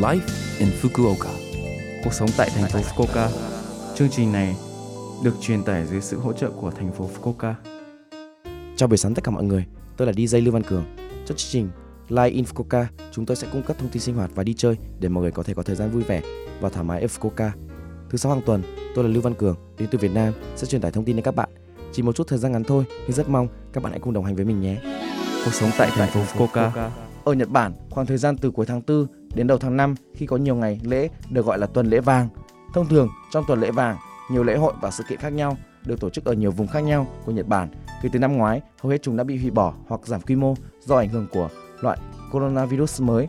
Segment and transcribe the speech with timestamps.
[0.00, 0.20] Life
[0.58, 1.30] in Fukuoka.
[2.04, 3.28] Cuộc sống tại thành phố Fukuoka.
[3.94, 4.56] Chương trình này
[5.24, 7.54] được truyền tải dưới sự hỗ trợ của thành phố Fukuoka.
[8.76, 9.64] Chào buổi sáng tất cả mọi người,
[9.96, 10.84] tôi là DJ Lưu Văn Cường.
[11.26, 11.68] Trong chương trình
[12.08, 14.76] Live in Fukuoka, chúng tôi sẽ cung cấp thông tin sinh hoạt và đi chơi
[15.00, 16.22] để mọi người có thể có thời gian vui vẻ
[16.60, 17.50] và thoải mái ở Fukuoka.
[18.10, 18.62] Thứ sáu hàng tuần,
[18.94, 21.24] tôi là Lưu Văn Cường, đến từ Việt Nam sẽ truyền tải thông tin đến
[21.24, 21.48] các bạn.
[21.92, 24.24] Chỉ một chút thời gian ngắn thôi, nhưng rất mong các bạn hãy cùng đồng
[24.24, 24.80] hành với mình nhé.
[25.44, 26.90] Cuộc sống tại thành phố Fukuoka.
[27.24, 30.26] Ở Nhật Bản, khoảng thời gian từ cuối tháng 4 đến đầu tháng 5 khi
[30.26, 32.28] có nhiều ngày lễ được gọi là tuần lễ vàng.
[32.74, 33.96] Thông thường, trong tuần lễ vàng,
[34.30, 36.80] nhiều lễ hội và sự kiện khác nhau được tổ chức ở nhiều vùng khác
[36.80, 37.68] nhau của Nhật Bản.
[38.02, 40.54] Kể từ năm ngoái, hầu hết chúng đã bị hủy bỏ hoặc giảm quy mô
[40.80, 41.48] do ảnh hưởng của
[41.80, 41.98] loại
[42.32, 43.28] coronavirus mới.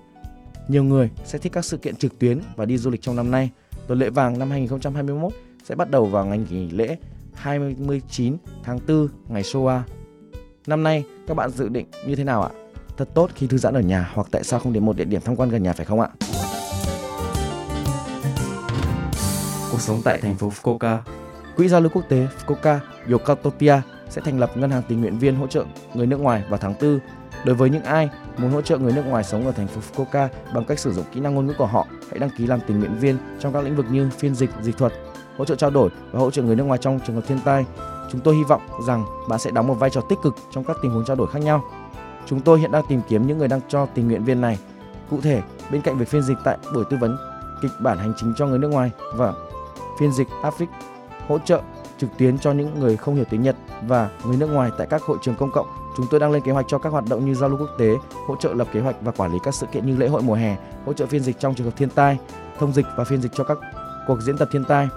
[0.68, 3.32] Nhiều người sẽ thích các sự kiện trực tuyến và đi du lịch trong năm
[3.32, 3.52] nay.
[3.88, 5.32] Tuần lễ vàng năm 2021
[5.64, 6.98] sẽ bắt đầu vào ngày nghỉ lễ
[7.34, 9.82] 29 tháng 4 ngày Showa.
[10.68, 12.61] Năm nay các bạn dự định như thế nào ạ?
[13.02, 15.22] Thật tốt khi thư giãn ở nhà hoặc tại sao không đến một địa điểm
[15.22, 16.10] tham quan gần nhà phải không ạ?
[19.72, 20.98] Cuộc sống tại thành phố Fukuoka
[21.58, 22.80] Quỹ giao lưu quốc tế Fukuoka
[23.12, 26.58] Yokatopia sẽ thành lập ngân hàng tình nguyện viên hỗ trợ người nước ngoài vào
[26.58, 27.00] tháng 4.
[27.46, 30.28] Đối với những ai muốn hỗ trợ người nước ngoài sống ở thành phố Fukuoka
[30.54, 32.80] bằng cách sử dụng kỹ năng ngôn ngữ của họ, hãy đăng ký làm tình
[32.80, 34.94] nguyện viên trong các lĩnh vực như phiên dịch, dịch thuật,
[35.38, 37.66] hỗ trợ trao đổi và hỗ trợ người nước ngoài trong trường hợp thiên tai.
[38.12, 40.78] Chúng tôi hy vọng rằng bạn sẽ đóng một vai trò tích cực trong các
[40.82, 41.64] tình huống trao đổi khác nhau.
[42.26, 44.60] Chúng tôi hiện đang tìm kiếm những người đang cho tình nguyện viên này.
[45.10, 45.42] Cụ thể,
[45.72, 47.18] bên cạnh việc phiên dịch tại buổi tư vấn
[47.62, 49.34] kịch bản hành chính cho người nước ngoài và
[50.00, 50.68] phiên dịch Afric
[51.28, 51.62] hỗ trợ
[51.98, 53.56] trực tuyến cho những người không hiểu tiếng Nhật
[53.88, 55.68] và người nước ngoài tại các hội trường công cộng.
[55.98, 57.96] Chúng tôi đang lên kế hoạch cho các hoạt động như giao lưu quốc tế,
[58.28, 60.34] hỗ trợ lập kế hoạch và quản lý các sự kiện như lễ hội mùa
[60.34, 62.18] hè, hỗ trợ phiên dịch trong trường hợp thiên tai,
[62.60, 63.58] thông dịch và phiên dịch cho các
[64.08, 64.88] cuộc diễn tập thiên tai.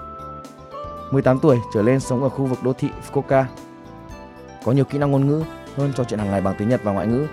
[1.10, 3.44] 18 tuổi trở lên sống ở khu vực đô thị Fukuoka.
[4.64, 5.42] Có nhiều kỹ năng ngôn ngữ
[5.76, 7.26] hơn trò chuyện hàng ngày bằng tiếng Nhật và ngoại ngữ.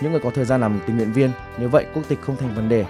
[0.00, 2.54] Những người có thời gian làm tình nguyện viên, như vậy quốc tịch không thành
[2.54, 2.84] vấn đề.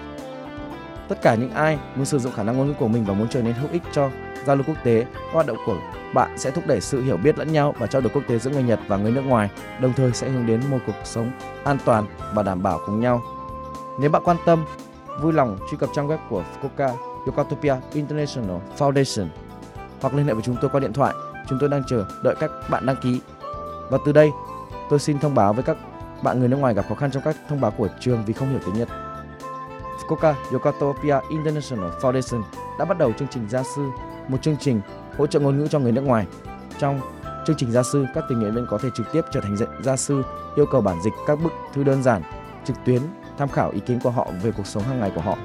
[1.08, 3.28] Tất cả những ai muốn sử dụng khả năng ngôn ngữ của mình và muốn
[3.28, 4.10] trở nên hữu ích cho
[4.46, 5.76] giao lưu quốc tế, hoạt động của
[6.14, 8.50] bạn sẽ thúc đẩy sự hiểu biết lẫn nhau và trao đổi quốc tế giữa
[8.50, 9.50] người Nhật và người nước ngoài,
[9.80, 11.30] đồng thời sẽ hướng đến một cuộc sống
[11.64, 13.22] an toàn và đảm bảo cùng nhau.
[14.00, 14.64] Nếu bạn quan tâm,
[15.20, 16.90] vui lòng truy cập trang web của Fukuoka
[17.26, 19.26] YOKOTOPIA International Foundation
[20.00, 21.14] hoặc liên hệ với chúng tôi qua điện thoại.
[21.48, 23.20] Chúng tôi đang chờ đợi các bạn đăng ký.
[23.90, 24.30] Và từ đây,
[24.90, 25.76] tôi xin thông báo với các
[26.22, 28.50] bạn người nước ngoài gặp khó khăn trong các thông báo của trường vì không
[28.50, 28.88] hiểu tiếng Nhật.
[29.98, 32.42] Fukuoka Yokotopia International Foundation
[32.78, 33.88] đã bắt đầu chương trình gia sư,
[34.28, 34.80] một chương trình
[35.18, 36.26] hỗ trợ ngôn ngữ cho người nước ngoài.
[36.78, 37.00] Trong
[37.46, 39.96] chương trình gia sư, các tình nguyện viên có thể trực tiếp trở thành gia
[39.96, 40.22] sư,
[40.56, 42.22] yêu cầu bản dịch các bức thư đơn giản,
[42.64, 43.02] trực tuyến,
[43.38, 45.38] tham khảo ý kiến của họ về cuộc sống hàng ngày của họ.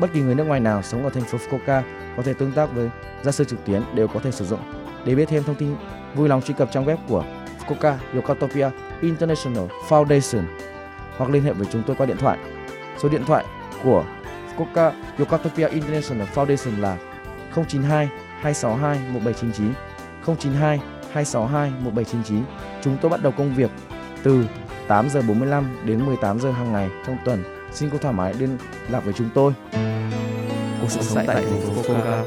[0.00, 1.82] Bất kỳ người nước ngoài nào sống ở thành phố Fukuoka
[2.16, 2.90] có thể tương tác với
[3.22, 4.60] gia sư trực tuyến đều có thể sử dụng.
[5.04, 5.76] Để biết thêm thông tin,
[6.14, 7.24] vui lòng truy cập trang web của
[7.60, 10.42] Fukuoka Yokatopia International Foundation
[11.16, 12.38] hoặc liên hệ với chúng tôi qua điện thoại.
[12.98, 13.44] Số điện thoại
[13.84, 14.04] của
[14.56, 16.96] Fukuoka Yokatopia International Foundation là
[17.54, 18.08] 092
[18.40, 19.72] 262 1799
[20.36, 20.80] 092
[21.12, 22.44] 262 1799.
[22.82, 23.70] Chúng tôi bắt đầu công việc
[24.22, 24.44] từ
[24.88, 27.44] 8 giờ 45 đến 18 giờ hàng ngày trong tuần.
[27.72, 29.52] Xin cô thoải mái liên lạc với chúng tôi.
[30.80, 32.24] Cuộc sống tại thành phố Fukuoka.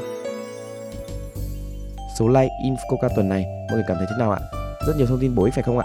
[2.18, 2.74] Số like in
[3.16, 4.63] tuần này mọi người cảm thấy thế nào ạ?
[4.86, 5.84] Rất nhiều thông tin bổ ích phải không ạ?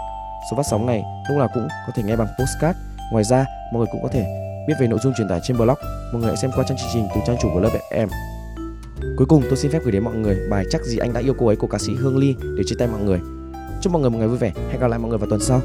[0.50, 2.78] Số phát sóng này lúc nào cũng có thể nghe bằng postcard.
[3.12, 4.24] Ngoài ra, mọi người cũng có thể
[4.68, 5.78] biết về nội dung truyền tải trên blog.
[6.12, 8.08] Mọi người hãy xem qua trang chương trình từ trang chủ của lớp em.
[9.16, 11.34] Cuối cùng tôi xin phép gửi đến mọi người bài chắc gì anh đã yêu
[11.38, 13.20] cô ấy của ca sĩ Hương Ly để chia tay mọi người.
[13.82, 14.52] Chúc mọi người một ngày vui vẻ.
[14.70, 15.60] Hẹn gặp lại mọi người vào tuần sau.